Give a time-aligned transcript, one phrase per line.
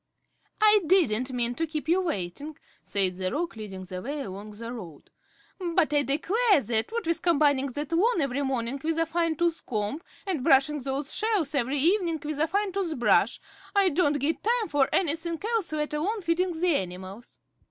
[0.59, 4.73] "I didn't mean to keep you waiting," said the Roc, leading the way along the
[4.73, 5.11] road;
[5.75, 9.63] "but I declare that, what with combing that lawn every morning with a fine tooth
[9.63, 13.39] comb, and brushing those shells every evening with a fine tooth brush,
[13.75, 17.37] I don't get time for anything else let alone feeding the animals."